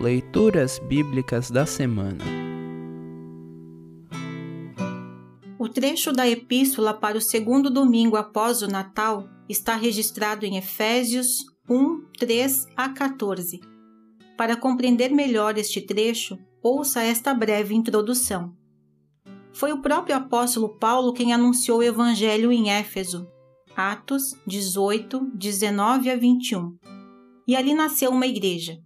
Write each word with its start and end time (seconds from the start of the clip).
Leituras 0.00 0.78
Bíblicas 0.78 1.50
da 1.50 1.66
Semana. 1.66 2.24
O 5.58 5.68
trecho 5.68 6.10
da 6.10 6.26
Epístola 6.26 6.94
para 6.94 7.18
o 7.18 7.20
segundo 7.20 7.68
domingo 7.68 8.16
após 8.16 8.62
o 8.62 8.66
Natal 8.66 9.28
está 9.46 9.76
registrado 9.76 10.46
em 10.46 10.56
Efésios 10.56 11.44
1, 11.68 12.00
3 12.18 12.66
a 12.74 12.88
14. 12.88 13.60
Para 14.38 14.56
compreender 14.56 15.10
melhor 15.10 15.58
este 15.58 15.82
trecho, 15.82 16.38
ouça 16.62 17.02
esta 17.02 17.34
breve 17.34 17.74
introdução. 17.74 18.56
Foi 19.52 19.70
o 19.70 19.82
próprio 19.82 20.16
apóstolo 20.16 20.78
Paulo 20.78 21.12
quem 21.12 21.34
anunciou 21.34 21.80
o 21.80 21.82
Evangelho 21.82 22.50
em 22.50 22.70
Éfeso, 22.70 23.28
Atos 23.76 24.34
18, 24.46 25.30
19 25.34 26.08
a 26.08 26.16
21. 26.16 26.74
E 27.46 27.54
ali 27.54 27.74
nasceu 27.74 28.10
uma 28.10 28.26
igreja. 28.26 28.80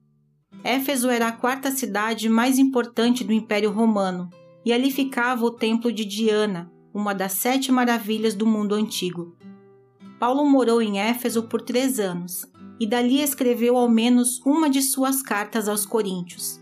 Éfeso 0.62 1.08
era 1.10 1.28
a 1.28 1.32
quarta 1.32 1.70
cidade 1.70 2.28
mais 2.28 2.58
importante 2.58 3.24
do 3.24 3.32
Império 3.32 3.70
Romano, 3.70 4.30
e 4.64 4.72
ali 4.72 4.90
ficava 4.90 5.44
o 5.44 5.50
templo 5.50 5.92
de 5.92 6.04
Diana, 6.04 6.72
uma 6.92 7.14
das 7.14 7.32
sete 7.32 7.72
maravilhas 7.72 8.34
do 8.34 8.46
mundo 8.46 8.74
antigo. 8.74 9.36
Paulo 10.18 10.44
morou 10.44 10.80
em 10.80 10.98
Éfeso 10.98 11.42
por 11.42 11.60
três 11.60 11.98
anos, 11.98 12.46
e 12.78 12.86
dali 12.86 13.20
escreveu 13.20 13.76
ao 13.76 13.88
menos 13.88 14.40
uma 14.44 14.70
de 14.70 14.80
suas 14.80 15.22
cartas 15.22 15.68
aos 15.68 15.84
Coríntios. 15.84 16.60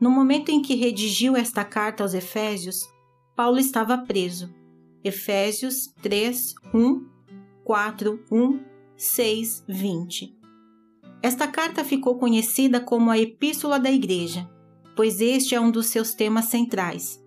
No 0.00 0.10
momento 0.10 0.50
em 0.50 0.60
que 0.60 0.74
redigiu 0.74 1.36
esta 1.36 1.64
carta 1.64 2.02
aos 2.02 2.12
Efésios, 2.12 2.88
Paulo 3.36 3.58
estava 3.58 3.98
preso. 3.98 4.52
Efésios 5.04 5.92
3, 6.02 6.54
1, 6.74 7.06
4, 7.64 8.24
1, 8.30 8.60
6, 8.96 9.64
20. 9.68 10.41
Esta 11.22 11.46
carta 11.46 11.84
ficou 11.84 12.18
conhecida 12.18 12.80
como 12.80 13.08
a 13.08 13.16
Epístola 13.16 13.78
da 13.78 13.90
Igreja, 13.90 14.50
pois 14.96 15.20
este 15.20 15.54
é 15.54 15.60
um 15.60 15.70
dos 15.70 15.86
seus 15.86 16.14
temas 16.14 16.46
centrais. 16.46 17.22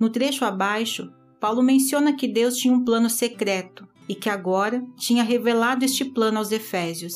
No 0.00 0.08
trecho 0.08 0.46
abaixo, 0.46 1.12
Paulo 1.38 1.62
menciona 1.62 2.16
que 2.16 2.26
Deus 2.26 2.56
tinha 2.56 2.72
um 2.72 2.82
plano 2.82 3.10
secreto 3.10 3.86
e 4.08 4.14
que 4.14 4.30
agora 4.30 4.82
tinha 4.96 5.22
revelado 5.22 5.84
este 5.84 6.06
plano 6.06 6.38
aos 6.38 6.52
Efésios. 6.52 7.14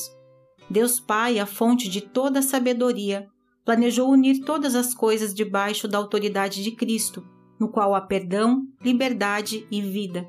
Deus 0.68 1.00
Pai, 1.00 1.38
a 1.38 1.46
fonte 1.46 1.88
de 1.88 2.02
toda 2.02 2.40
a 2.40 2.42
sabedoria, 2.42 3.26
planejou 3.64 4.10
unir 4.10 4.44
todas 4.44 4.74
as 4.74 4.92
coisas 4.92 5.32
debaixo 5.32 5.88
da 5.88 5.96
autoridade 5.96 6.62
de 6.62 6.72
Cristo, 6.72 7.26
no 7.58 7.68
qual 7.68 7.94
há 7.94 8.02
perdão, 8.02 8.66
liberdade 8.84 9.66
e 9.70 9.80
vida. 9.80 10.28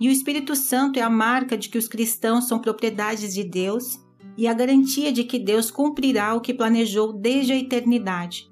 E 0.00 0.08
o 0.08 0.10
Espírito 0.10 0.56
Santo 0.56 0.98
é 0.98 1.02
a 1.02 1.10
marca 1.10 1.56
de 1.56 1.68
que 1.68 1.78
os 1.78 1.86
cristãos 1.86 2.48
são 2.48 2.58
propriedades 2.58 3.32
de 3.32 3.44
Deus 3.44 4.09
e 4.40 4.46
a 4.46 4.54
garantia 4.54 5.12
de 5.12 5.22
que 5.22 5.38
Deus 5.38 5.70
cumprirá 5.70 6.34
o 6.34 6.40
que 6.40 6.54
planejou 6.54 7.12
desde 7.12 7.52
a 7.52 7.56
eternidade. 7.56 8.50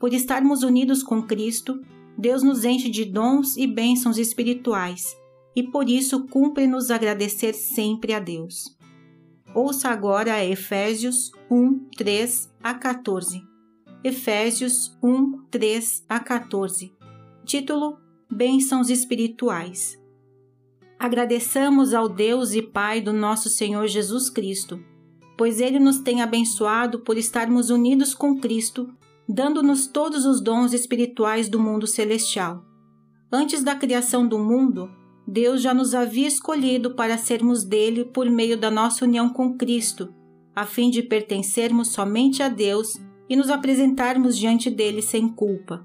Por 0.00 0.14
estarmos 0.14 0.62
unidos 0.62 1.02
com 1.02 1.22
Cristo, 1.22 1.82
Deus 2.16 2.42
nos 2.42 2.64
enche 2.64 2.88
de 2.88 3.04
dons 3.04 3.58
e 3.58 3.66
bênçãos 3.66 4.16
espirituais, 4.16 5.14
e 5.54 5.62
por 5.64 5.86
isso 5.86 6.26
cumpre-nos 6.28 6.90
agradecer 6.90 7.52
sempre 7.52 8.14
a 8.14 8.18
Deus. 8.18 8.74
Ouça 9.54 9.90
agora 9.90 10.42
Efésios 10.42 11.30
1, 11.50 11.90
3 11.94 12.50
a 12.62 12.72
14. 12.72 13.42
Efésios 14.02 14.96
1, 15.02 15.44
3 15.50 16.06
a 16.08 16.20
14. 16.20 16.90
Título: 17.44 17.98
Bênçãos 18.30 18.88
Espirituais. 18.88 20.00
Agradeçamos 20.98 21.92
ao 21.92 22.08
Deus 22.08 22.54
e 22.54 22.62
Pai 22.62 23.02
do 23.02 23.12
nosso 23.12 23.50
Senhor 23.50 23.86
Jesus 23.86 24.30
Cristo 24.30 24.82
pois 25.42 25.60
ele 25.60 25.80
nos 25.80 25.98
tem 25.98 26.22
abençoado 26.22 27.00
por 27.00 27.18
estarmos 27.18 27.68
unidos 27.68 28.14
com 28.14 28.38
Cristo, 28.38 28.88
dando-nos 29.28 29.88
todos 29.88 30.24
os 30.24 30.40
dons 30.40 30.72
espirituais 30.72 31.48
do 31.48 31.58
mundo 31.58 31.84
celestial. 31.84 32.64
Antes 33.28 33.64
da 33.64 33.74
criação 33.74 34.24
do 34.24 34.38
mundo, 34.38 34.88
Deus 35.26 35.60
já 35.60 35.74
nos 35.74 35.96
havia 35.96 36.28
escolhido 36.28 36.94
para 36.94 37.18
sermos 37.18 37.64
dele 37.64 38.04
por 38.04 38.30
meio 38.30 38.56
da 38.56 38.70
nossa 38.70 39.04
união 39.04 39.30
com 39.30 39.58
Cristo, 39.58 40.14
a 40.54 40.64
fim 40.64 40.90
de 40.90 41.02
pertencermos 41.02 41.88
somente 41.88 42.40
a 42.40 42.48
Deus 42.48 42.96
e 43.28 43.34
nos 43.34 43.50
apresentarmos 43.50 44.38
diante 44.38 44.70
dele 44.70 45.02
sem 45.02 45.28
culpa. 45.28 45.84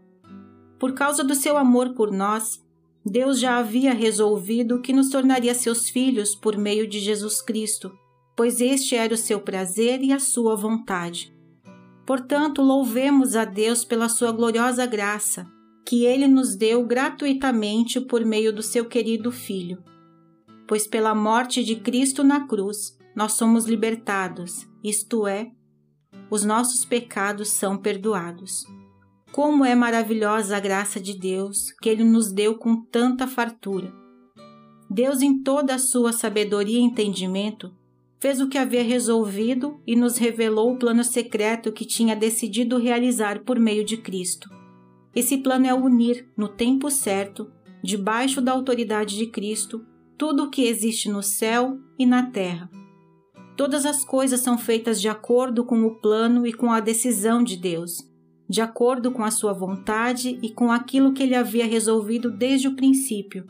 Por 0.78 0.94
causa 0.94 1.24
do 1.24 1.34
seu 1.34 1.58
amor 1.58 1.96
por 1.96 2.12
nós, 2.12 2.64
Deus 3.04 3.40
já 3.40 3.58
havia 3.58 3.92
resolvido 3.92 4.84
que 4.84 4.94
nos 4.94 5.10
tornaria 5.10 5.56
seus 5.56 5.90
filhos 5.90 6.36
por 6.36 6.56
meio 6.56 6.88
de 6.88 7.00
Jesus 7.00 7.42
Cristo 7.42 7.92
pois 8.38 8.62
este 8.62 8.96
era 8.96 9.16
o 9.16 9.18
seu 9.18 9.42
prazer 9.42 10.04
e 10.04 10.14
a 10.14 10.20
sua 10.20 10.56
vontade. 10.56 11.36
Portanto, 12.06 12.62
louvemos 12.62 13.36
a 13.36 13.44
Deus 13.44 13.84
pela 13.84 14.08
sua 14.08 14.32
gloriosa 14.32 14.86
graça, 14.86 15.48
que 15.84 16.06
ele 16.06 16.28
nos 16.28 16.56
deu 16.56 16.86
gratuitamente 16.86 18.00
por 18.00 18.24
meio 18.24 18.54
do 18.54 18.62
seu 18.62 18.86
querido 18.86 19.32
Filho. 19.32 19.84
Pois 20.68 20.86
pela 20.86 21.16
morte 21.16 21.64
de 21.64 21.78
Cristo 21.78 22.24
na 22.24 22.46
cruz, 22.48 22.96
nós 23.16 23.34
somos 23.34 23.66
libertados, 23.66 24.68
isto 24.84 25.26
é, 25.26 25.52
os 26.30 26.46
nossos 26.46 26.86
pecados 26.86 27.50
são 27.50 27.76
perdoados. 27.76 28.66
Como 29.32 29.66
é 29.66 29.74
maravilhosa 29.74 30.58
a 30.58 30.60
graça 30.60 31.00
de 31.00 31.18
Deus, 31.18 31.72
que 31.82 31.90
ele 31.90 32.04
nos 32.04 32.32
deu 32.32 32.56
com 32.56 32.84
tanta 32.84 33.26
fartura. 33.26 33.92
Deus, 34.90 35.22
em 35.22 35.42
toda 35.42 35.74
a 35.74 35.80
sua 35.80 36.14
sabedoria 36.14 36.80
e 36.80 36.84
entendimento, 36.84 37.74
fez 38.20 38.42
o 38.42 38.48
que 38.48 38.58
havia 38.58 38.84
resolvido 38.84 39.80
e 39.86 39.96
nos 39.96 40.18
revelou 40.18 40.74
o 40.74 40.78
plano 40.78 41.04
secreto 41.04 41.72
que 41.72 41.86
tinha 41.86 42.16
decidido 42.16 42.78
realizar 42.78 43.44
por 43.44 43.60
meio 43.60 43.86
de 43.86 43.98
Cristo. 43.98 44.50
Esse 45.16 45.38
plano 45.38 45.66
é 45.66 45.74
unir, 45.74 46.28
no 46.36 46.48
tempo 46.48 46.90
certo, 46.90 47.52
debaixo 47.84 48.42
da 48.42 48.52
autoridade 48.52 49.18
de 49.18 49.28
Cristo, 49.28 49.86
tudo 50.18 50.44
o 50.44 50.50
que 50.50 50.64
existe 50.64 51.10
no 51.10 51.22
céu 51.22 51.80
e 51.98 52.06
na 52.06 52.32
terra. 52.32 52.70
Todas 53.56 53.86
as 53.86 54.04
coisas 54.04 54.40
são 54.40 54.58
feitas 54.58 55.02
de 55.02 55.08
acordo 55.08 55.64
com 55.64 55.84
o 55.84 55.96
plano 55.96 56.46
e 56.46 56.54
com 56.54 56.72
a 56.72 56.80
decisão 56.80 57.44
de 57.44 57.58
Deus, 57.58 57.98
de 58.50 58.62
acordo 58.62 59.12
com 59.12 59.24
a 59.24 59.32
sua 59.32 59.54
vontade 59.54 60.40
e 60.42 60.50
com 60.50 60.72
aquilo 60.72 61.14
que 61.14 61.24
ele 61.24 61.36
havia 61.36 61.66
resolvido 61.66 62.32
desde 62.32 62.68
o 62.68 62.76
princípio 62.76 63.46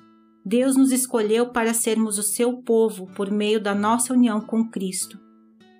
Deus 0.47 0.77
nos 0.77 0.93
escolheu 0.93 1.49
para 1.49 1.73
sermos 1.73 2.17
o 2.17 2.23
seu 2.23 2.53
povo 2.61 3.05
por 3.17 3.29
meio 3.29 3.59
da 3.59 3.75
nossa 3.75 4.13
união 4.13 4.39
com 4.39 4.63
Cristo. 4.63 5.19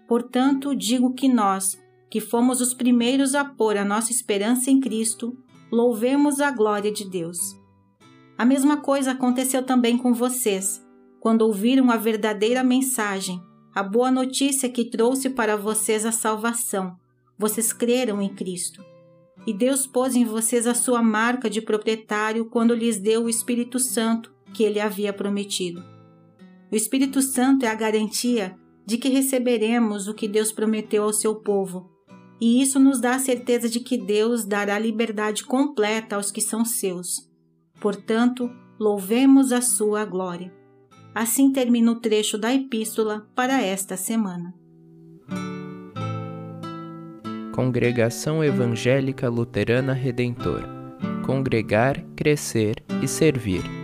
Portanto, 0.06 0.76
digo 0.76 1.14
que 1.14 1.30
nós, 1.30 1.82
que 2.10 2.20
fomos 2.20 2.60
os 2.60 2.74
primeiros 2.74 3.34
a 3.34 3.46
pôr 3.46 3.78
a 3.78 3.86
nossa 3.86 4.12
esperança 4.12 4.70
em 4.70 4.82
Cristo, 4.82 5.38
louvemos 5.72 6.42
a 6.42 6.52
glória 6.52 6.92
de 6.92 7.10
Deus. 7.10 7.40
A 8.38 8.44
mesma 8.44 8.76
coisa 8.76 9.12
aconteceu 9.12 9.64
também 9.64 9.98
com 9.98 10.14
vocês, 10.14 10.86
quando 11.22 11.44
ouviram 11.44 11.90
a 11.90 11.96
verdadeira 11.96 12.62
mensagem, 12.62 13.42
a 13.74 13.82
boa 13.82 14.12
notícia 14.12 14.68
que 14.68 14.84
trouxe 14.84 15.30
para 15.30 15.56
vocês 15.56 16.06
a 16.06 16.12
salvação. 16.12 16.98
Vocês 17.40 17.72
creram 17.72 18.22
em 18.22 18.36
Cristo. 18.36 18.84
E 19.46 19.54
Deus 19.54 19.88
pôs 19.88 20.14
em 20.14 20.26
vocês 20.26 20.68
a 20.68 20.74
sua 20.74 21.02
marca 21.02 21.50
de 21.50 21.62
proprietário 21.62 22.50
quando 22.50 22.76
lhes 22.76 23.00
deu 23.00 23.24
o 23.24 23.30
Espírito 23.30 23.80
Santo 23.80 24.36
que 24.54 24.64
ele 24.64 24.80
havia 24.80 25.14
prometido. 25.14 25.84
O 26.72 26.76
Espírito 26.76 27.22
Santo 27.22 27.66
é 27.66 27.70
a 27.70 27.76
garantia 27.76 28.58
de 28.86 28.98
que 28.98 29.10
receberemos 29.10 30.08
o 30.08 30.14
que 30.14 30.28
Deus 30.28 30.52
prometeu 30.52 31.04
ao 31.04 31.14
seu 31.14 31.36
povo, 31.36 31.92
e 32.40 32.62
isso 32.62 32.80
nos 32.80 33.02
dá 33.02 33.16
a 33.16 33.20
certeza 33.20 33.68
de 33.68 33.80
que 33.80 33.98
Deus 33.98 34.46
dará 34.46 34.78
liberdade 34.78 35.44
completa 35.44 36.16
aos 36.16 36.32
que 36.32 36.42
são 36.42 36.64
seus. 36.64 37.30
Portanto, 37.80 38.50
louvemos 38.80 39.52
a 39.52 39.62
sua 39.62 40.06
glória. 40.06 40.54
Assim 41.14 41.52
termina 41.52 41.92
o 41.92 42.00
trecho 42.00 42.38
da 42.38 42.54
epístola 42.54 43.28
para 43.36 43.62
esta 43.62 43.98
semana. 43.98 44.54
Congregação 47.54 48.44
Evangélica 48.44 49.28
Luterana 49.28 49.94
Redentor 49.94 50.78
Congregar, 51.28 52.06
Crescer 52.16 52.82
e 53.04 53.08
Servir. 53.08 53.77